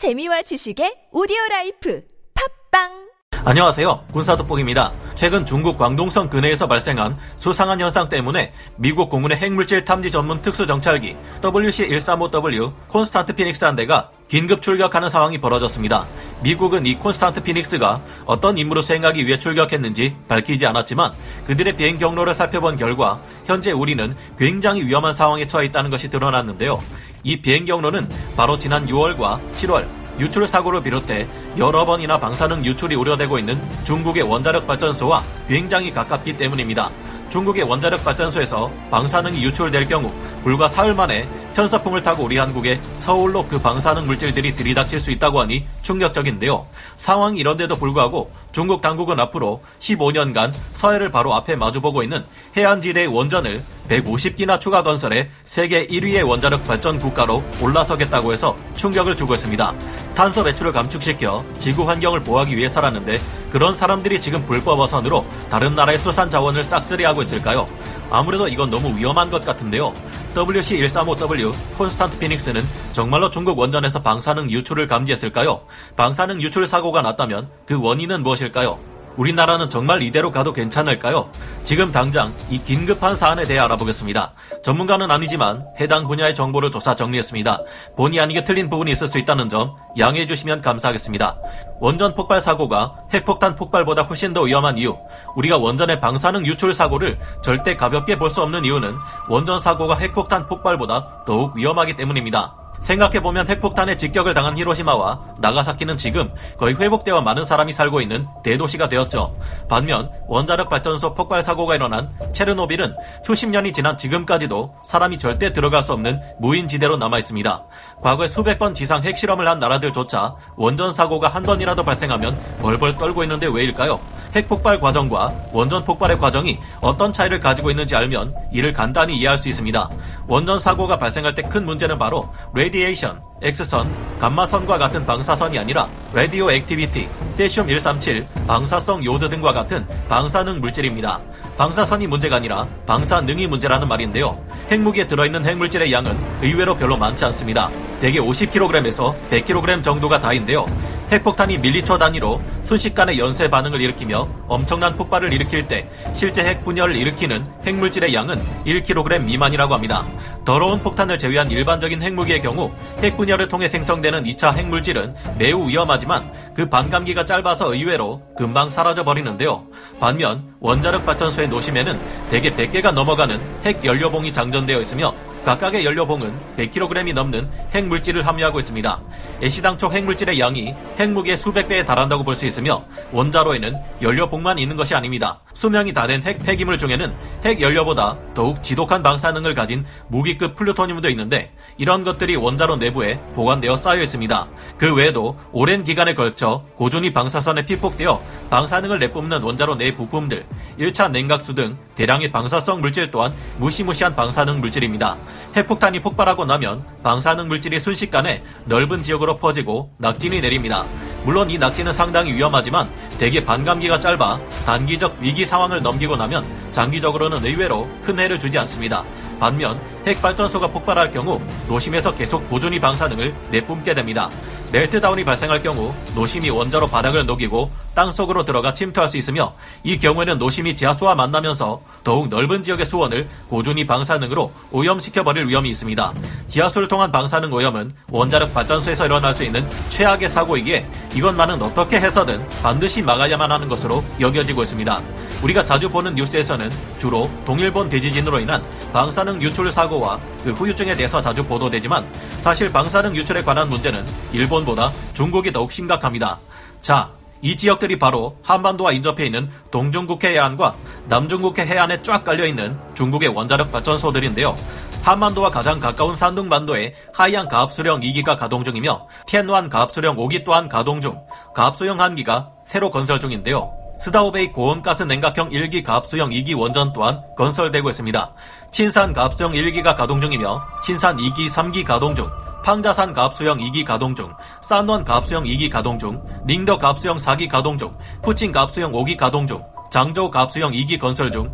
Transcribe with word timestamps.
재미와 0.00 0.40
지식의 0.48 1.12
오디오 1.12 1.36
라이프. 1.50 2.00
팟빵 2.32 3.09
안녕하세요. 3.42 4.04
군사돋보기입니다. 4.12 4.92
최근 5.14 5.46
중국 5.46 5.78
광동성 5.78 6.28
근해에서 6.28 6.66
발생한 6.66 7.16
수상한 7.36 7.80
현상 7.80 8.06
때문에 8.06 8.52
미국 8.76 9.08
공군의 9.08 9.38
핵물질 9.38 9.82
탐지 9.82 10.10
전문 10.10 10.42
특수정찰기 10.42 11.16
WC-135W 11.40 12.72
콘스탄트 12.88 13.34
피닉스 13.34 13.64
한 13.64 13.76
대가 13.76 14.10
긴급 14.28 14.60
출격하는 14.60 15.08
상황이 15.08 15.40
벌어졌습니다. 15.40 16.06
미국은 16.42 16.84
이 16.84 16.96
콘스탄트 16.96 17.42
피닉스가 17.42 18.02
어떤 18.26 18.58
임무를 18.58 18.82
수행하기 18.82 19.26
위해 19.26 19.38
출격했는지 19.38 20.16
밝히지 20.28 20.66
않았지만 20.66 21.12
그들의 21.46 21.76
비행 21.76 21.96
경로를 21.96 22.34
살펴본 22.34 22.76
결과 22.76 23.20
현재 23.46 23.72
우리는 23.72 24.14
굉장히 24.38 24.82
위험한 24.84 25.14
상황에 25.14 25.46
처해 25.46 25.64
있다는 25.64 25.90
것이 25.90 26.10
드러났는데요. 26.10 26.78
이 27.22 27.40
비행 27.40 27.64
경로는 27.64 28.06
바로 28.36 28.58
지난 28.58 28.86
6월과 28.86 29.40
7월 29.52 29.86
유출 30.18 30.46
사고를 30.46 30.82
비롯해 30.82 31.26
여러 31.58 31.84
번이나 31.84 32.18
방사능 32.18 32.64
유출이 32.64 32.94
우려되고 32.94 33.38
있는 33.38 33.60
중국의 33.82 34.22
원자력 34.22 34.66
발전소와 34.66 35.22
굉장히 35.48 35.92
가깝기 35.92 36.36
때문입니다. 36.36 36.90
중국의 37.28 37.64
원자력 37.64 38.04
발전소에서 38.04 38.70
방사능이 38.90 39.42
유출될 39.42 39.86
경우 39.86 40.12
불과 40.42 40.68
사흘 40.68 40.94
만에 40.94 41.28
편서풍을 41.54 42.02
타고 42.02 42.24
우리 42.24 42.38
한국에 42.38 42.80
서울로 42.94 43.46
그 43.46 43.60
방사능 43.60 44.06
물질들이 44.06 44.54
들이닥칠 44.54 45.00
수 45.00 45.10
있다고 45.10 45.40
하니 45.40 45.64
충격적인데요. 45.82 46.66
상황이 46.96 47.38
이런데도 47.40 47.76
불구하고 47.76 48.30
중국 48.52 48.80
당국은 48.80 49.18
앞으로 49.20 49.62
15년간 49.80 50.52
서해를 50.72 51.10
바로 51.10 51.34
앞에 51.34 51.56
마주보고 51.56 52.02
있는 52.02 52.24
해안지대의 52.56 53.08
원전을 53.08 53.62
150기나 53.88 54.60
추가 54.60 54.82
건설해 54.82 55.28
세계 55.42 55.86
1위의 55.86 56.26
원자력 56.26 56.64
발전 56.64 56.98
국가로 56.98 57.42
올라서겠다고 57.60 58.32
해서 58.32 58.56
충격을 58.76 59.16
주고 59.16 59.34
있습니다. 59.34 59.74
탄소 60.14 60.44
배출을 60.44 60.72
감축시켜 60.72 61.44
지구 61.58 61.88
환경을 61.88 62.20
보호하기 62.20 62.56
위해서라는데 62.56 63.20
그런 63.50 63.74
사람들이 63.74 64.20
지금 64.20 64.44
불법 64.46 64.78
어선으로 64.78 65.26
다른 65.50 65.74
나라의 65.74 65.98
수산 65.98 66.30
자원을 66.30 66.62
싹쓸이하고 66.62 67.22
있을까요? 67.22 67.66
아무래도 68.10 68.48
이건 68.48 68.70
너무 68.70 68.96
위험한 68.96 69.30
것 69.30 69.44
같은데요. 69.44 69.94
WC-135W 70.34 71.52
콘스탄트 71.76 72.18
피닉스는 72.18 72.62
정말로 72.92 73.30
중국 73.30 73.58
원전에서 73.58 74.02
방사능 74.02 74.50
유출을 74.50 74.86
감지했을까요? 74.86 75.60
방사능 75.96 76.40
유출 76.42 76.66
사고가 76.66 77.02
났다면 77.02 77.48
그 77.66 77.80
원인은 77.80 78.22
무엇일까요? 78.22 78.78
우리나라는 79.16 79.68
정말 79.68 80.02
이대로 80.02 80.30
가도 80.30 80.52
괜찮을까요? 80.52 81.30
지금 81.64 81.92
당장 81.92 82.32
이 82.48 82.62
긴급한 82.62 83.16
사안에 83.16 83.44
대해 83.46 83.58
알아보겠습니다. 83.58 84.32
전문가는 84.62 85.10
아니지만 85.10 85.66
해당 85.78 86.06
분야의 86.06 86.34
정보를 86.34 86.70
조사 86.70 86.94
정리했습니다. 86.94 87.60
본의 87.96 88.20
아니게 88.20 88.44
틀린 88.44 88.70
부분이 88.70 88.90
있을 88.92 89.08
수 89.08 89.18
있다는 89.18 89.48
점 89.48 89.74
양해해 89.98 90.26
주시면 90.26 90.62
감사하겠습니다. 90.62 91.36
원전 91.80 92.14
폭발 92.14 92.40
사고가 92.40 92.94
핵폭탄 93.12 93.56
폭발보다 93.56 94.02
훨씬 94.02 94.32
더 94.32 94.42
위험한 94.42 94.78
이유, 94.78 94.96
우리가 95.36 95.58
원전의 95.58 96.00
방사능 96.00 96.46
유출 96.46 96.72
사고를 96.72 97.18
절대 97.42 97.76
가볍게 97.76 98.16
볼 98.16 98.30
수 98.30 98.42
없는 98.42 98.64
이유는 98.64 98.94
원전 99.28 99.58
사고가 99.58 99.96
핵폭탄 99.96 100.46
폭발보다 100.46 101.24
더욱 101.26 101.56
위험하기 101.56 101.96
때문입니다. 101.96 102.59
생각해보면 102.80 103.48
핵폭탄에 103.48 103.96
직격을 103.96 104.34
당한 104.34 104.56
히로시마와 104.56 105.20
나가사키는 105.38 105.96
지금 105.96 106.32
거의 106.58 106.74
회복되어 106.74 107.20
많은 107.20 107.44
사람이 107.44 107.72
살고 107.72 108.00
있는 108.00 108.26
대도시가 108.42 108.88
되었죠. 108.88 109.36
반면 109.68 110.10
원자력 110.26 110.68
발전소 110.68 111.14
폭발 111.14 111.42
사고가 111.42 111.74
일어난 111.74 112.10
체르노빌은 112.32 112.94
수십 113.24 113.48
년이 113.48 113.72
지난 113.72 113.96
지금까지도 113.96 114.74
사람이 114.84 115.18
절대 115.18 115.52
들어갈 115.52 115.82
수 115.82 115.92
없는 115.92 116.20
무인지대로 116.38 116.96
남아 116.96 117.18
있습니다. 117.18 117.64
과거에 118.00 118.28
수백 118.28 118.58
번 118.58 118.74
지상 118.74 119.02
핵실험을 119.02 119.46
한 119.48 119.60
나라들조차 119.60 120.34
원전 120.56 120.92
사고가 120.92 121.28
한 121.28 121.42
번이라도 121.42 121.84
발생하면 121.84 122.38
벌벌 122.60 122.96
떨고 122.96 123.22
있는데 123.24 123.46
왜일까요? 123.46 124.00
핵 124.34 124.48
폭발 124.48 124.80
과정과 124.80 125.34
원전 125.52 125.84
폭발의 125.84 126.18
과정이 126.18 126.58
어떤 126.80 127.12
차이를 127.12 127.40
가지고 127.40 127.70
있는지 127.70 127.96
알면 127.96 128.34
이를 128.52 128.72
간단히 128.72 129.16
이해할 129.18 129.36
수 129.36 129.48
있습니다. 129.48 129.90
원전 130.26 130.58
사고가 130.58 130.96
발생할 130.98 131.34
때 131.34 131.42
큰 131.50 131.64
문제는 131.66 131.98
바로 131.98 132.28
radiation, 132.54 133.20
X선, 133.42 133.90
감마선과 134.20 134.78
같은 134.78 135.04
방사선이 135.04 135.58
아니라 135.58 135.88
radioactivity, 136.14 137.08
세슘 137.32 137.66
137, 137.66 138.26
방사성 138.46 139.04
요드 139.04 139.28
등과 139.30 139.52
같은 139.52 139.84
방사능 140.08 140.60
물질입니다. 140.60 141.18
방사선이 141.56 142.06
문제가 142.06 142.36
아니라 142.36 142.66
방사능이 142.86 143.46
문제라는 143.48 143.88
말인데요. 143.88 144.38
핵무기에 144.70 145.06
들어있는 145.06 145.44
핵물질의 145.44 145.92
양은 145.92 146.16
의외로 146.42 146.76
별로 146.76 146.96
많지 146.96 147.24
않습니다. 147.26 147.68
대개 148.00 148.20
50kg에서 148.20 149.14
100kg 149.30 149.82
정도가 149.82 150.20
다인데요. 150.20 150.66
핵폭탄이 151.10 151.58
밀리초 151.58 151.98
단위로 151.98 152.40
순식간에 152.62 153.18
연쇄 153.18 153.50
반응을 153.50 153.80
일으키며 153.80 154.28
엄청난 154.46 154.94
폭발을 154.94 155.32
일으킬 155.32 155.66
때 155.66 155.88
실제 156.14 156.44
핵 156.44 156.64
분열을 156.64 156.94
일으키는 156.94 157.44
핵물질의 157.66 158.14
양은 158.14 158.40
1kg 158.64 159.20
미만이라고 159.22 159.74
합니다. 159.74 160.06
더러운 160.44 160.80
폭탄을 160.82 161.18
제외한 161.18 161.50
일반적인 161.50 162.00
핵무기의 162.00 162.40
경우 162.40 162.70
핵 163.02 163.16
분열을 163.16 163.48
통해 163.48 163.66
생성되는 163.66 164.22
2차 164.22 164.54
핵물질은 164.54 165.14
매우 165.36 165.68
위험하지만 165.68 166.30
그 166.60 166.68
반감기가 166.68 167.24
짧아서 167.24 167.72
의외로 167.72 168.20
금방 168.36 168.68
사라져 168.68 169.02
버리는데요. 169.02 169.66
반면 169.98 170.44
원자력 170.60 171.06
발전소의 171.06 171.48
노심에는 171.48 171.98
대개 172.28 172.54
100개가 172.54 172.92
넘어가는 172.92 173.40
핵 173.64 173.82
연료봉이 173.82 174.30
장전되어 174.30 174.78
있으며 174.82 175.14
각각의 175.46 175.86
연료봉은 175.86 176.38
100kg이 176.58 177.14
넘는 177.14 177.48
핵물질을 177.72 178.26
함유하고 178.26 178.58
있습니다. 178.58 179.00
애시당초 179.42 179.90
핵물질의 179.90 180.38
양이 180.38 180.74
핵무기의 180.98 181.38
수백 181.38 181.66
배에 181.66 181.82
달한다고 181.82 182.24
볼 182.24 182.34
수 182.34 182.44
있으며 182.44 182.84
원자로에는 183.12 183.74
연료봉만 184.02 184.58
있는 184.58 184.76
것이 184.76 184.94
아닙니다. 184.94 185.40
수명이 185.60 185.92
다 185.92 186.06
된 186.06 186.22
핵 186.24 186.38
폐기물 186.38 186.78
중에는 186.78 187.12
핵 187.44 187.60
연료보다 187.60 188.16
더욱 188.32 188.62
지독한 188.62 189.02
방사능을 189.02 189.52
가진 189.54 189.84
무기급 190.08 190.56
플루토늄도 190.56 191.10
있는데 191.10 191.52
이런 191.76 192.02
것들이 192.02 192.34
원자로 192.36 192.76
내부에 192.76 193.20
보관되어 193.34 193.76
쌓여 193.76 194.00
있습니다. 194.00 194.48
그 194.78 194.94
외에도 194.94 195.36
오랜 195.52 195.84
기간에 195.84 196.14
걸쳐 196.14 196.64
고준위 196.76 197.12
방사선에 197.12 197.66
피폭되어 197.66 198.22
방사능을 198.48 198.98
내뿜는 199.00 199.42
원자로 199.42 199.74
내 199.76 199.94
부품들, 199.94 200.46
1차 200.78 201.10
냉각수 201.10 201.54
등 201.54 201.76
대량의 201.94 202.32
방사성 202.32 202.80
물질 202.80 203.10
또한 203.10 203.34
무시무시한 203.58 204.16
방사능 204.16 204.60
물질입니다. 204.60 205.18
핵폭탄이 205.56 206.00
폭발하고 206.00 206.46
나면 206.46 206.82
방사능 207.02 207.48
물질이 207.48 207.80
순식간에 207.80 208.42
넓은 208.64 209.02
지역으로 209.02 209.36
퍼지고 209.36 209.92
낙진이 209.98 210.40
내립니다. 210.40 210.86
물론 211.24 211.50
이 211.50 211.58
낙진은 211.58 211.92
상당히 211.92 212.32
위험하지만 212.32 212.88
대개 213.18 213.44
반감기가 213.44 214.00
짧아 214.00 214.40
단기적 214.64 215.16
위기 215.20 215.44
상황을 215.44 215.82
넘기고 215.82 216.16
나면 216.16 216.44
장기적으로는 216.72 217.44
의외로 217.44 217.88
큰 218.04 218.18
해를 218.18 218.38
주지 218.38 218.58
않습니다. 218.58 219.04
반면 219.38 219.78
핵발전소가 220.06 220.68
폭발할 220.68 221.10
경우 221.10 221.40
노심에서 221.68 222.14
계속 222.14 222.48
고준위 222.48 222.80
방사능을 222.80 223.34
내뿜게 223.50 223.94
됩니다. 223.94 224.30
멜트다운이 224.72 225.24
발생할 225.24 225.62
경우 225.62 225.92
노심이 226.14 226.48
원자로 226.48 226.88
바닥을 226.88 227.26
녹이고 227.26 227.70
땅속으로 227.94 228.44
들어가 228.44 228.72
침투할 228.72 229.08
수 229.08 229.16
있으며 229.16 229.54
이 229.82 229.98
경우에는 229.98 230.38
노심이 230.38 230.76
지하수와 230.76 231.16
만나면서 231.16 231.80
더욱 232.04 232.28
넓은 232.28 232.62
지역의 232.62 232.86
수원을 232.86 233.28
고준위 233.48 233.86
방사능으로 233.86 234.52
오염시켜 234.70 235.24
버릴 235.24 235.48
위험이 235.48 235.70
있습니다. 235.70 236.12
지하수를 236.46 236.86
통한 236.86 237.10
방사능 237.10 237.52
오염은 237.52 237.92
원자력 238.10 238.54
발전소에서 238.54 239.06
일어날 239.06 239.34
수 239.34 239.42
있는 239.42 239.68
최악의 239.88 240.28
사고이기에 240.28 240.86
이것만은 241.14 241.60
어떻게 241.62 242.00
해서든 242.00 242.48
반드시 242.62 243.02
막아야만 243.02 243.50
하는 243.50 243.68
것으로 243.68 244.04
여겨지고 244.20 244.62
있습니다. 244.62 245.00
우리가 245.42 245.64
자주 245.64 245.88
보는 245.88 246.14
뉴스에서는 246.14 246.70
주로 246.98 247.30
동일본 247.44 247.88
대지진으로 247.88 248.40
인한 248.40 248.62
방사능 248.92 249.40
유출 249.40 249.72
사고와 249.72 250.20
그 250.44 250.52
후유증에 250.52 250.94
대해서 250.94 251.20
자주 251.20 251.42
보도되지만 251.44 252.06
사실 252.40 252.70
방사능 252.70 253.16
유출에 253.16 253.42
관한 253.42 253.68
문제는 253.68 254.04
일본보다 254.32 254.92
중국이 255.12 255.50
더욱 255.52 255.72
심각합니다. 255.72 256.38
자, 256.82 257.10
이 257.42 257.56
지역들이 257.56 257.98
바로 257.98 258.36
한반도와 258.42 258.92
인접해 258.92 259.24
있는 259.24 259.50
동중국해 259.70 260.34
해안과 260.34 260.74
남중국해 261.08 261.64
해안에 261.64 262.02
쫙 262.02 262.22
깔려 262.22 262.46
있는 262.46 262.78
중국의 262.94 263.30
원자력 263.30 263.72
발전소들인데요. 263.72 264.56
한반도와 265.02 265.50
가장 265.50 265.80
가까운 265.80 266.14
산둥반도에 266.14 266.94
하이안 267.14 267.48
가압수령 267.48 268.00
2기가 268.00 268.36
가동 268.36 268.62
중이며 268.62 269.08
티엔완 269.26 269.70
가압수령 269.70 270.16
5기 270.16 270.44
또한 270.44 270.68
가동 270.68 271.00
중, 271.00 271.18
가압수용 271.54 271.96
1기가 271.96 272.50
새로 272.66 272.90
건설 272.90 273.18
중인데요. 273.18 273.79
스다오베이 274.00 274.52
고온가스 274.52 275.02
냉각형 275.02 275.50
1기 275.50 275.84
가압수형 275.84 276.30
2기 276.30 276.58
원전 276.58 276.90
또한 276.94 277.22
건설되고 277.36 277.90
있습니다. 277.90 278.32
친산 278.70 279.12
가압수형 279.12 279.52
1기가 279.52 279.94
가동 279.94 280.22
중이며 280.22 280.58
친산 280.82 281.18
2기 281.18 281.50
3기 281.50 281.84
가동 281.84 282.14
중, 282.14 282.30
팡자산 282.64 283.12
가압수형 283.12 283.58
2기 283.58 283.84
가동 283.84 284.14
중, 284.14 284.32
산원 284.62 285.04
가압수형 285.04 285.44
2기 285.44 285.68
가동 285.68 285.98
중, 285.98 286.24
닝더 286.46 286.78
가압수형 286.78 287.18
4기 287.18 287.46
가동 287.46 287.76
중, 287.76 287.94
푸친 288.22 288.52
가압수형 288.52 288.92
5기 288.92 289.18
가동 289.18 289.46
중, 289.46 289.62
장저우 289.90 290.30
가압수형 290.30 290.72
2기 290.72 290.98
건설 290.98 291.30
중 291.30 291.52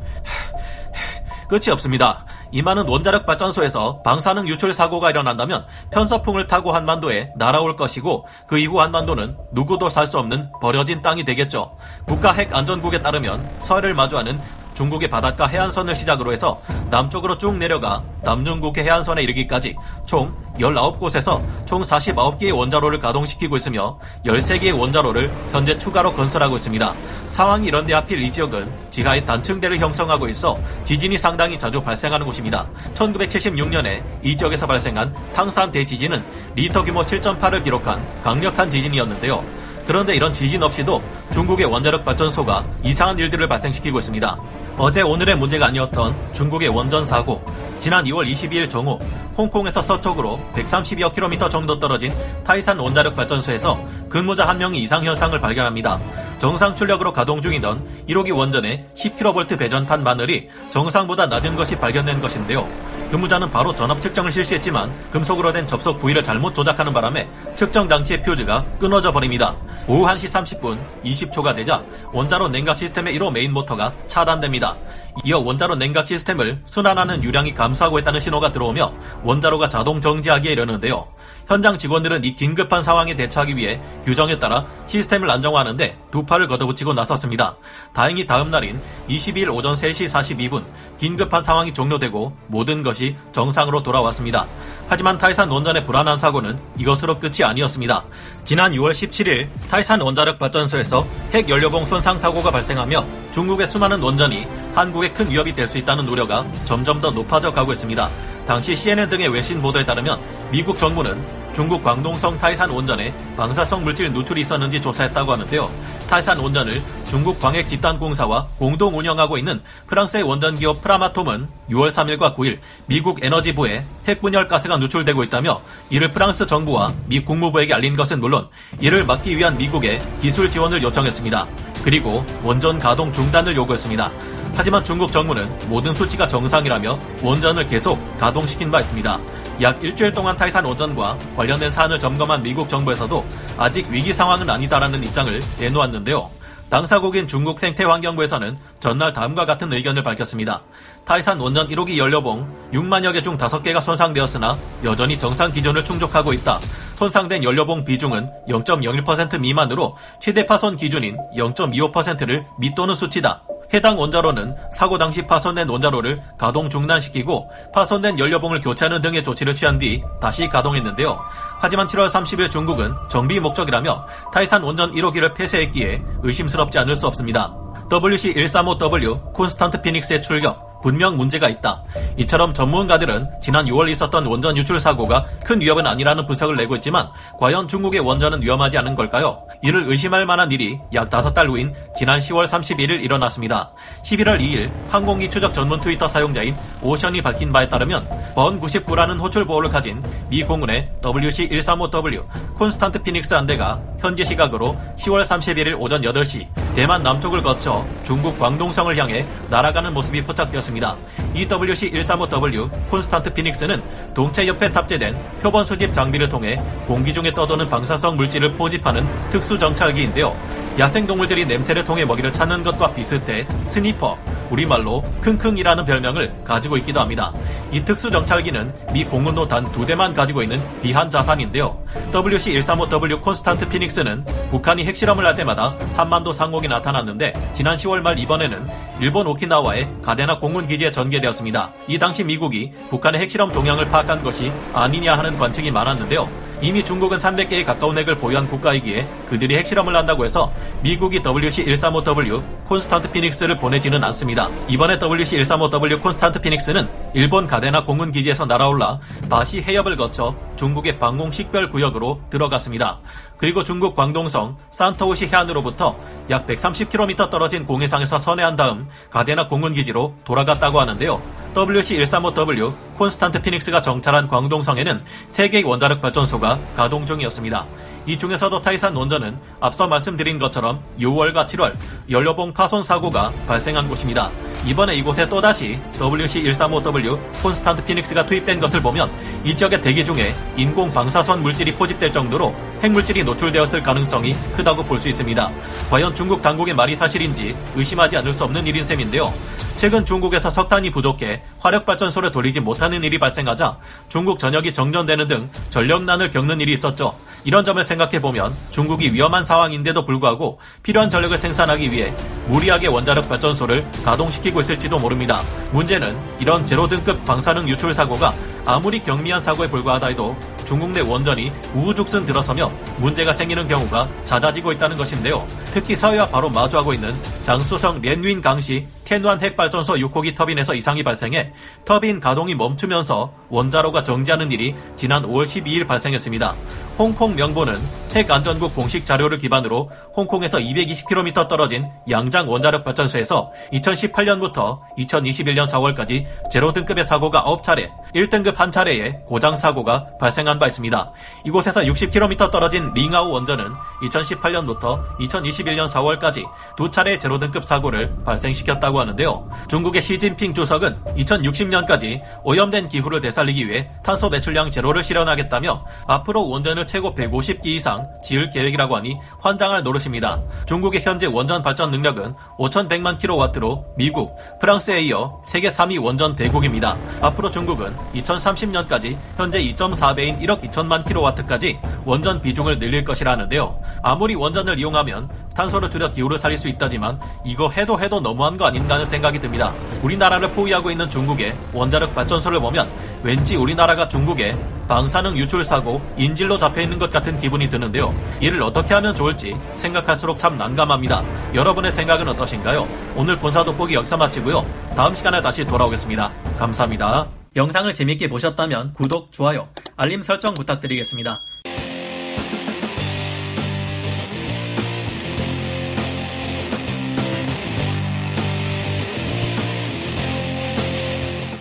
끝이 1.49 1.71
없습니다. 1.73 2.25
이 2.53 2.63
많은 2.63 2.87
원자력 2.89 3.27
발전소에서 3.27 4.03
방사능 4.03 4.47
유출 4.49 4.73
사고가 4.73 5.11
일어난다면 5.11 5.67
편서풍을 5.91 6.47
타고 6.47 6.73
한반도에 6.73 7.33
날아올 7.37 7.77
것이고 7.77 8.27
그 8.47 8.59
이후 8.59 8.81
한반도는 8.81 9.37
누구도 9.53 9.89
살 9.91 10.07
수 10.07 10.19
없는 10.21 10.53
버려진 10.61 11.03
땅이 11.03 11.25
되겠죠. 11.25 11.77
국가 12.07 12.31
핵 12.31 12.55
안전국에 12.55 13.03
따르면 13.03 13.51
서해를 13.59 13.93
마주하는 13.93 14.41
중국의 14.77 15.09
바닷가 15.09 15.47
해안선을 15.47 15.97
시작으로 15.97 16.33
해서 16.33 16.61
남쪽으로 16.91 17.39
쭉 17.39 17.57
내려가 17.57 18.05
남중국해 18.23 18.83
해안선에 18.83 19.23
이르기까지 19.23 19.75
총 20.05 20.33
19곳에서 20.59 21.43
총 21.65 21.83
49개의 21.83 22.57
원자로를 22.57 23.01
가동시키고 23.01 23.57
있으며 23.57 23.99
13개의 24.27 24.79
원자로를 24.79 25.33
현재 25.51 25.77
추가로 25.77 26.13
건설하고 26.13 26.57
있습니다. 26.57 26.95
상황이 27.27 27.67
이런데 27.67 27.95
하필 27.95 28.23
이 28.23 28.31
지역은 28.31 28.71
지하의 28.91 29.27
단층대를 29.27 29.79
형성하고 29.79 30.29
있어 30.29 30.59
지진이 30.85 31.19
상당히 31.19 31.59
자주 31.59 31.83
발생하는 31.83 32.27
곳입니다. 32.27 32.67
1976년에 32.95 34.03
이 34.23 34.37
지역에서 34.37 34.67
발생한 34.67 35.15
탕산 35.35 35.73
대지진은 35.73 36.23
리터 36.55 36.83
규모 36.83 37.01
7.8을 37.03 37.65
기록한 37.65 38.07
강력한 38.23 38.71
지진이었는데요. 38.71 39.66
그런데 39.87 40.17
이런 40.17 40.33
지진 40.33 40.63
없이도 40.63 41.03
중국의 41.33 41.67
원자력 41.67 42.05
발전소가 42.05 42.65
이상한 42.83 43.19
일들을 43.19 43.47
발생시키고 43.47 43.99
있습니다. 43.99 44.37
어제 44.79 45.03
오늘의 45.03 45.37
문제가 45.37 45.67
아니었던 45.67 46.33
중국의 46.33 46.69
원전 46.69 47.07
사고. 47.07 47.43
지난 47.87 48.03
2월 48.07 48.29
22일 48.29 48.69
정오 48.69 48.99
홍콩에서 49.39 49.81
서쪽으로 49.81 50.41
130여 50.55 51.15
킬로미터 51.15 51.49
정도 51.49 51.79
떨어진 51.79 52.13
타이산 52.43 52.81
원자력 52.81 53.15
발전소에서 53.15 53.81
근무자 54.09 54.49
한 54.49 54.59
명이 54.59 54.83
이상 54.83 55.05
현상을 55.05 55.41
발견합니다. 55.41 56.01
정상 56.41 56.75
출력으로 56.75 57.13
가동 57.13 57.41
중이던 57.41 58.07
1호기 58.09 58.37
원전의 58.37 58.87
10kV 58.97 59.57
배전판 59.57 60.03
마늘이 60.03 60.49
정상보다 60.71 61.27
낮은 61.27 61.55
것이 61.55 61.77
발견된 61.77 62.21
것인데요. 62.21 62.69
근무자는 63.13 63.53
바로 63.53 63.73
전압 63.73 64.01
측정을 64.01 64.33
실시했지만 64.33 64.93
금속으로 65.13 65.53
된 65.53 65.65
접속 65.65 66.01
부위를 66.01 66.25
잘못 66.25 66.57
조작하는 66.57 66.93
바람에 66.93 67.29
측정 67.55 67.89
장치의 67.89 68.23
퓨즈가 68.23 68.65
끊어져 68.81 69.13
버립니다. 69.13 69.55
오후 69.87 70.05
1시 70.07 70.61
30분 70.61 70.77
20초가 71.05 71.55
되자 71.55 71.85
원자로 72.13 72.49
냉각 72.49 72.79
시스템의 72.79 73.17
1호 73.17 73.31
메인 73.31 73.53
모터가 73.53 73.93
차단됩니다. 74.09 74.77
이어 75.25 75.39
원자로 75.39 75.77
냉각 75.77 76.09
시스템을 76.09 76.63
순환하는 76.67 77.23
유량이 77.23 77.55
감소 77.55 77.76
하고 77.85 77.99
있다는 77.99 78.21
신호가 78.21 78.53
들어오며 78.53 78.93
원자로가 79.25 79.69
자동 79.69 80.01
정지하기에 80.01 80.53
이르는데요. 80.53 81.07
현장 81.47 81.79
직원들은 81.79 82.25
이 82.25 82.35
긴급한 82.35 82.83
상황에 82.83 83.15
대처하기 83.15 83.57
위해 83.57 83.81
규정에 84.05 84.39
따라 84.39 84.67
시스템을 84.87 85.31
안정화하는데 85.31 85.97
두 86.11 86.25
팔을 86.25 86.49
걷어붙이고 86.49 86.93
나섰습니다. 86.93 87.57
다행히 87.93 88.27
다음 88.27 88.51
날인 88.51 88.81
22일 89.09 89.55
오전 89.55 89.75
3시 89.75 90.07
42분 90.07 90.65
긴급한 90.99 91.43
상황이 91.43 91.73
종료되고 91.73 92.37
모든 92.49 92.83
것이 92.83 93.17
정상으로 93.33 93.83
돌아왔습니다. 93.83 94.47
하지만 94.89 95.19
타이산 95.19 95.49
원전의 95.49 95.85
불안한 95.85 96.19
사고는 96.19 96.59
이것으로 96.79 97.19
끝이 97.19 97.45
아니었습니다. 97.45 98.05
지난 98.45 98.73
6월 98.73 98.91
17일 98.91 99.49
타이산 99.71 100.01
원자력 100.01 100.39
발전소에서 100.39 101.07
핵 101.33 101.49
연료봉 101.49 101.87
손상 101.87 102.19
사고가 102.19 102.51
발생하며 102.51 103.05
중국의 103.31 103.67
수많은 103.67 104.03
원전이 104.03 104.47
한국에 104.77 105.11
큰 105.11 105.31
위협이 105.31 105.55
될 105.55 105.67
수 105.67 105.79
있다는 105.79 106.07
우려가 106.07 106.45
점점 106.65 107.01
더 107.01 107.11
높아져 107.11 107.51
가고 107.51 107.73
있습니다. 107.73 108.09
당시 108.47 108.77
CNN 108.77 109.09
등의 109.09 109.29
외신 109.29 109.61
보도에 109.61 109.85
따르면 109.85 110.21
미국 110.53 110.77
정부는 110.79 111.21
중국 111.53 111.83
광동성 111.83 112.37
타이산 112.39 112.69
원전에 112.69 113.13
방사성 113.37 113.83
물질 113.83 114.13
누출이 114.13 114.43
있었는지 114.43 114.81
조사했다고 114.81 115.33
하는데요. 115.33 115.71
타이산 116.07 116.39
원전을 116.39 116.83
중국 117.09 117.41
광핵 117.41 117.69
집단 117.69 117.99
공사와 117.99 118.47
공동 118.59 118.97
운영하고 118.97 119.39
있는 119.39 119.63
프랑스의 119.89 120.23
원전 120.23 120.57
기업 120.57 120.83
프라마톰은 120.83 121.49
6월 121.71 121.91
3일과 121.91 122.37
9일 122.37 122.59
미국 122.85 123.25
에너지부에 123.25 123.85
핵분열 124.07 124.47
가스가 124.47 124.77
누출되고 124.77 125.23
있다며 125.25 125.61
이를 125.89 126.13
프랑스 126.13 126.47
정부와 126.47 126.93
미 127.07 127.25
국무부에게 127.25 127.73
알린 127.73 127.97
것은 127.97 128.21
물론 128.21 128.47
이를 128.79 129.05
막기 129.05 129.37
위한 129.39 129.57
미국의 129.57 130.01
기술 130.21 130.51
지원을 130.51 130.83
요청했습니다. 130.83 131.47
그리고 131.83 132.25
원전 132.45 132.79
가동 132.79 133.13
중단을 133.13 133.57
요구했습니다. 133.57 134.13
하지만 134.57 134.83
중국 134.83 135.13
정부는 135.13 135.47
모든 135.69 135.93
수치가 135.95 136.27
정상이라며 136.27 136.99
원전을 137.23 137.69
계속 137.69 137.99
가동시킨 138.19 138.71
바 138.71 138.81
있습니다. 138.81 139.19
약 139.61 139.85
일주일 139.85 140.13
동안 140.13 140.37
타이산 140.37 140.65
원전과 140.65 141.19
관련된 141.37 141.71
사안을 141.71 142.01
점검한 142.01 142.43
미국 142.43 142.69
정부에서도 142.69 143.25
아직 143.59 143.87
위기 143.91 144.13
상황은 144.13 144.49
아니다라는 144.49 145.03
입장을 145.05 145.43
내놓았는데요. 145.59 146.31
당사국인 146.71 147.29
중국 147.29 147.61
생태환경부에서는 147.61 148.59
전날 148.81 149.13
다음과 149.13 149.47
같은 149.47 149.73
의견을 149.73 150.03
밝혔습니다. 150.03 150.63
타이산 151.05 151.39
원전 151.39 151.69
1호기 151.69 151.97
연료봉 151.97 152.49
6만여 152.73 153.13
개 153.13 153.21
중 153.23 153.37
5개가 153.37 153.81
손상되었으나 153.81 154.59
여전히 154.83 155.17
정상 155.17 155.53
기준을 155.53 155.85
충족하고 155.85 156.33
있다. 156.33 156.59
손상된 156.97 157.45
연료봉 157.45 157.85
비중은 157.85 158.29
0.01% 158.49 159.39
미만으로 159.39 159.97
최대 160.21 160.45
파손 160.45 160.77
기준인 160.77 161.17
0.25%를 161.37 162.47
밑도는 162.59 162.95
수치다. 162.97 163.43
해당 163.75 163.99
원자로는 163.99 164.55
사고 164.73 164.99
당시 164.99 165.23
파손된 165.23 165.69
원자로를 165.69 166.23
가동 166.39 166.71
중단시키고 166.71 167.51
파손된 167.73 168.19
연료봉을 168.19 168.61
교체하는 168.61 169.01
등의 169.01 169.25
조치를 169.25 169.55
취한 169.55 169.79
뒤 169.79 170.03
다시 170.21 170.49
가동했는데요. 170.49 171.19
하지만 171.59 171.87
7월 171.87 172.09
30일 172.09 172.51
중국은 172.51 172.95
정비 173.09 173.41
목적이라며 173.41 174.07
타이산 174.33 174.63
원전 174.63 174.93
1호기를 174.93 175.35
폐쇄했기에 175.35 176.03
의심스럽지 176.23 176.79
않을 176.79 176.97
수 176.97 177.07
없습니다. 177.07 177.55
WC135W 177.89 179.33
콘스탄트 179.33 179.81
피닉스의 179.81 180.23
출격, 180.23 180.66
분명 180.83 181.17
문제가 181.17 181.49
있다. 181.49 181.83
이처럼 182.17 182.55
전문가들은 182.55 183.29
지난 183.41 183.67
6월 183.67 183.91
있었던 183.91 184.27
원전 184.27 184.57
유출 184.57 184.79
사고가 184.79 185.25
큰 185.45 185.61
위협은 185.61 185.87
아니라는 185.87 186.27
분석을 186.27 186.57
내고 186.57 186.75
있지만 186.77 187.09
과연 187.39 187.69
중국의 187.69 188.01
원전은 188.01 188.43
위험하지 188.43 188.79
않은 188.79 188.95
걸까요? 188.95 189.43
이를 189.63 189.89
의심할 189.89 190.27
만한 190.27 190.51
일이 190.53 190.79
약 190.95 191.09
5달 191.09 191.49
후인 191.49 191.75
지난 191.97 192.19
10월 192.19 192.47
31일 192.47 193.03
일어났습니다. 193.03 193.73
11월 194.05 194.41
2일 194.41 194.71
항공기 194.89 195.31
추적 195.31 195.53
전문 195.53 195.81
트위터 195.81 196.07
사용자인 196.09 196.57
오션이 196.83 197.23
밝힌 197.23 197.53
바에 197.53 197.69
따르면 197.69 198.07
번 198.35 198.61
99라는 198.61 199.19
호출 199.21 199.45
부호를 199.45 199.71
가진 199.71 200.03
미 200.29 200.43
공군의 200.43 200.91
WC-135W 201.01 202.55
콘스탄트 202.55 203.03
피닉스 203.03 203.35
한 203.35 203.47
대가 203.47 203.81
현지 203.99 204.25
시각으로 204.25 204.77
10월 204.97 205.23
31일 205.23 205.81
오전 205.81 206.03
8시 206.03 206.66
대만 206.77 207.03
남쪽을 207.03 207.41
거쳐 207.41 207.87
중국 208.03 208.39
광동성을 208.39 208.95
향해 208.99 209.25
날아가는 209.49 209.95
모습이 209.95 210.23
포착되었습니다. 210.25 210.95
이 211.37 211.56
WC-135W 211.56 212.89
콘스탄트 212.89 213.33
피닉스는 213.33 213.83
동체 214.15 214.47
옆에 214.47 214.73
탑재된 214.73 215.17
표본 215.41 215.65
수집 215.65 215.93
장비를 215.93 216.29
통해 216.29 216.61
공기 216.87 217.13
중에 217.13 217.33
떠도는 217.33 217.69
방사성 217.69 218.17
물질을 218.17 218.55
포집하는 218.55 219.07
특수 219.31 219.59
정찰기인데요. 219.59 220.35
야생동물들이 220.79 221.47
냄새를 221.47 221.85
통해 221.85 222.05
먹이를 222.05 222.33
찾는 222.33 222.63
것과 222.63 222.93
비슷해 222.93 223.47
sniffer, 223.65 224.19
우리말로 224.51 225.03
킁킁이라는 225.23 225.85
별명을 225.87 226.45
가지고 226.45 226.77
있기도 226.79 227.01
합니다. 227.01 227.33
이 227.73 227.83
특수 227.85 228.11
정찰기는 228.11 228.73
미 228.93 229.05
공군도 229.05 229.49
단 229.49 229.67
두 229.73 229.85
대만 229.85 230.15
가지고 230.15 230.43
있는 230.43 230.63
귀한 230.83 231.11
자산인데요. 231.11 231.77
WC-135W 232.13 233.21
콘스탄트 233.21 233.69
피닉스는 233.69 234.25
북한이 234.51 234.85
핵실험을 234.85 235.27
할 235.27 235.35
때마다 235.35 235.75
한반도 235.97 236.33
상공에 236.33 236.69
나타났는데 236.69 237.33
지난 237.53 237.77
10월 237.77 238.01
말 238.01 238.19
이번에는 238.19 238.67
일본 239.01 239.27
오키나와의 239.27 239.89
가데나 240.03 240.39
공군 240.39 240.67
기지에 240.67 240.91
전개 240.93 241.21
되었습니다. 241.27 241.73
이 241.89 241.99
당시 241.99 242.25
미국이 242.25 242.73
북한의 242.91 243.21
핵실험 243.23 243.53
동향을 243.53 243.89
파악한 243.89 244.23
것이 244.23 244.53
아니냐 244.73 245.17
하는 245.17 245.37
관측이 245.39 245.71
많았는데요. 245.71 246.29
이미 246.63 246.83
중국은 246.83 247.19
300개에 247.19 247.67
가까운 247.67 247.99
핵을 247.99 248.17
보유한 248.17 248.49
국가이기에 248.49 249.07
그들이 249.29 249.57
핵실험을 249.57 249.95
한다고 249.95 250.25
해서 250.25 250.51
미국이 250.83 251.21
WC-135W 251.21 252.43
콘스탄트 252.67 253.13
피닉스를 253.13 253.59
보내지는 253.59 254.03
않습니다. 254.05 254.51
이번에 254.69 254.99
WC-135W 254.99 256.03
콘스탄트 256.03 256.41
피닉스는 256.41 256.89
일본 257.15 257.47
가데나 257.47 257.85
공군 257.85 258.11
기지에서 258.11 258.45
날아올라 258.45 258.99
다시 259.31 259.63
해협을 259.63 259.97
거쳐 259.97 260.35
중국의 260.57 260.99
방공 260.99 261.31
식별 261.31 261.71
구역으로 261.71 262.21
들어갔습니다. 262.29 262.99
그리고 263.37 263.63
중국 263.63 263.95
광동성 263.95 264.57
산토우시 264.71 265.29
해안으로부터 265.29 265.97
약 266.31 266.47
130km 266.47 267.31
떨어진 267.31 267.65
공해상에서 267.67 268.19
선회한 268.19 268.57
다음 268.57 268.89
가데나 269.11 269.47
공군 269.47 269.75
기지로 269.75 270.15
돌아갔다고 270.25 270.81
하는데요. 270.81 271.23
WC-135W 271.55 272.75
콘스탄트 272.97 273.41
피닉스가 273.41 273.81
정찰한 273.81 274.29
광동성에는 274.29 275.03
3개의 275.31 275.67
원자력 275.67 276.03
발전소가 276.03 276.59
가동 276.77 277.07
중이었습니다. 277.07 277.65
이 278.07 278.17
중에서도 278.17 278.63
타이산 278.63 278.95
원전은 278.95 279.37
앞서 279.61 279.89
말씀드린 279.89 280.39
것처럼 280.39 280.81
6월과 281.01 281.47
7월 281.47 281.75
연료봉 282.09 282.53
파손 282.53 282.83
사고가 282.83 283.33
발생한 283.49 283.89
곳입니다. 283.89 284.31
이번에 284.65 284.95
이곳에 284.95 285.29
또다시 285.29 285.79
WC135W 285.99 287.19
콘스탄트 287.43 287.85
피닉스가 287.85 288.27
투입된 288.27 288.61
것을 288.61 288.81
보면 288.81 289.11
이 289.45 289.57
지역의 289.57 289.83
대기 289.83 290.05
중에 290.05 290.35
인공 290.57 290.93
방사선 290.93 291.43
물질이 291.43 291.75
포집될 291.75 292.13
정도로 292.13 292.55
핵물질이 292.83 293.25
노출되었을 293.25 293.83
가능성이 293.83 294.35
크다고 294.57 294.85
볼 294.85 294.97
수 294.97 295.09
있습니다. 295.11 295.51
과연 295.91 296.15
중국 296.15 296.41
당국의 296.41 296.75
말이 296.75 296.97
사실인지 296.97 297.55
의심하지 297.75 298.17
않을 298.17 298.33
수 298.33 298.45
없는 298.45 298.67
일인 298.67 298.83
셈인데요. 298.83 299.33
최근 299.77 300.07
중국에서 300.07 300.49
석탄이 300.49 300.91
부족해 300.91 301.43
화력발전소를 301.61 302.33
돌리지 302.33 302.61
못하는 302.61 303.05
일이 303.05 303.19
발생하자 303.19 303.77
중국 304.09 304.39
전역이 304.39 304.73
정전되는 304.73 305.29
등 305.29 305.51
전력난을 305.69 306.31
겪는 306.31 306.61
일이 306.63 306.73
있었죠. 306.73 307.15
이런 307.47 307.65
점을 307.65 307.81
생각해 307.83 308.21
보면 308.21 308.53
중국이 308.71 309.15
위험한 309.15 309.45
상황인데도 309.45 310.05
불구하고 310.05 310.59
필요한 310.83 311.09
전력을 311.09 311.39
생산하기 311.39 311.93
위해 311.93 312.13
무리하게 312.49 312.89
원자력 312.89 313.29
발전소를 313.29 313.87
가동시키고 314.05 314.61
있을지도 314.61 314.99
모릅니다. 314.99 315.41
문제는 315.71 316.17
이런 316.41 316.67
제로 316.67 316.89
등급 316.89 317.25
방사능 317.25 317.69
유출 317.69 317.95
사고가 317.95 318.35
아무리 318.65 318.99
경미한 318.99 319.41
사고에 319.41 319.71
불과하다 319.71 320.09
해도 320.09 320.37
중국 320.65 320.91
내 320.91 321.01
원전이 321.01 321.53
우후죽순 321.75 322.27
들어서며 322.27 322.73
문제가 322.97 323.33
생기는 323.33 323.69
경우가 323.69 324.09
잦아지고 324.25 324.73
있다는 324.73 324.97
것인데요. 324.97 325.47
특히 325.71 325.95
서해와 325.95 326.29
바로 326.29 326.51
마주하고 326.51 326.93
있는 326.93 327.15
장수성 327.45 328.03
렌윈 328.03 328.43
강시 328.43 328.89
캔완 329.05 329.41
핵발전소 329.41 329.95
6호기 329.95 330.35
터빈에서 330.35 330.75
이상이 330.75 331.05
발생해 331.05 331.53
터빈 331.85 332.19
가동이 332.19 332.57
멈추면서 332.57 333.33
원자로가 333.51 334.03
정지하는 334.03 334.51
일이 334.51 334.75
지난 334.97 335.23
5월 335.23 335.45
12일 335.45 335.87
발생했습니다. 335.87 336.57
홍콩 336.99 337.35
명보는 337.35 337.77
핵안전국 338.17 338.75
공식 338.75 339.05
자료를 339.05 339.37
기반으로 339.37 339.91
홍콩에서 340.17 340.57
220km 340.59 341.49
떨어진 341.49 341.87
양장 342.09 342.49
원자력 342.49 342.83
발전소에서 342.83 343.53
2018년부터 343.73 344.81
2021년 344.97 345.67
4월까지 345.67 346.25
제로 346.51 346.73
등급의 346.73 347.05
사고가 347.05 347.45
9차례, 347.45 347.91
1등급 348.15 348.57
한 348.57 348.73
차례의 348.73 349.21
고장 349.27 349.55
사고가 349.55 350.07
발생한 350.19 350.59
바 350.59 350.67
있습니다. 350.67 351.13
이곳에서 351.45 351.83
60km 351.83 352.51
떨어진 352.51 352.91
링아오 352.95 353.31
원전은 353.33 353.67
2018년부터 354.03 355.05
2021년 355.19 355.87
4월까지 355.87 356.45
두 356.79 356.91
차례 356.91 357.19
제로 357.19 357.39
등급 357.39 357.67
사고를 357.67 358.15
발생시켰다고 358.25 358.99
하는데요. 358.99 359.51
중국의 359.69 360.01
시진핑 360.01 360.55
주석은 360.55 361.05
2060년까지 361.19 362.23
오염된 362.45 362.89
기후를 362.89 363.21
되살리기 363.21 363.69
위해 363.69 363.91
탄소 364.03 364.31
배출량 364.31 364.71
제로를 364.71 365.05
실현하겠다며 365.05 365.85
앞으로 366.07 366.49
원전을 366.49 366.86
최고 366.87 367.15
150기 367.15 367.67
이상 367.67 368.09
지을 368.23 368.51
계획이라고 368.51 368.97
하니 368.97 369.17
환장할 369.41 369.83
노릇입니다. 369.83 370.43
중국의 370.67 371.01
현재 371.03 371.27
원전 371.27 371.63
발전 371.63 371.91
능력은 371.91 372.35
5,100만 372.59 373.19
킬로와트로 373.19 373.85
미국, 373.97 374.37
프랑스에 374.61 375.01
이어 375.03 375.41
세계 375.45 375.69
3위 375.69 376.03
원전 376.03 376.35
대국입니다. 376.37 376.97
앞으로 377.21 377.51
중국은 377.51 377.95
2030년까지 378.15 379.17
현재 379.37 379.61
2.4배인 379.61 380.41
1억 380.41 380.63
2천만 380.63 381.07
킬로와트까지 381.07 381.79
원전 382.05 382.41
비중을 382.41 382.79
늘릴 382.79 383.05
것이라는데요. 383.05 383.81
아무리 384.03 384.35
원전을 384.35 384.79
이용하면 384.79 385.29
탄소를 385.57 385.91
줄여 385.91 386.11
기후를 386.11 386.39
살릴 386.39 386.59
수 386.59 386.69
있다지만 386.69 387.19
이거 387.45 387.71
해도 387.71 387.99
해도 387.99 388.21
너무한 388.21 388.57
거 388.57 388.67
아닌가 388.67 388.95
하는 388.95 389.07
생각이 389.07 389.41
듭니다. 389.41 389.73
우리나라를 390.03 390.51
포위하고 390.51 390.91
있는 390.91 391.09
중국의 391.09 391.57
원자력 391.73 392.15
발전소를 392.15 392.61
보면 392.61 392.89
왠지 393.23 393.57
우리나라가 393.57 394.07
중국의 394.07 394.57
방사능 394.87 395.37
유출 395.37 395.65
사고 395.65 396.01
인질로 396.17 396.59
잡혀 396.59 396.83
있는 396.83 396.99
것 396.99 397.11
같은 397.11 397.39
기분이 397.39 397.69
드는데요. 397.69 398.15
이를 398.41 398.63
어떻게 398.63 398.95
하면 398.95 399.15
좋을지 399.15 399.57
생각할수록 399.73 400.39
참 400.39 400.57
난감합니다. 400.59 401.25
여러분의 401.55 401.91
생각은 401.91 402.29
어떠신가요? 402.29 402.87
오늘 403.17 403.37
본사 403.37 403.65
돋보기 403.65 403.95
여기서 403.95 404.17
마치고요. 404.17 404.65
다음 404.95 405.15
시간에 405.15 405.41
다시 405.41 405.65
돌아오겠습니다. 405.65 406.31
감사합니다. 406.59 407.27
영상을 407.57 407.93
재밌게 407.95 408.29
보셨다면 408.29 408.93
구독, 408.93 409.33
좋아요, 409.33 409.69
알림 409.97 410.23
설정 410.23 410.53
부탁드리겠습니다. 410.53 411.41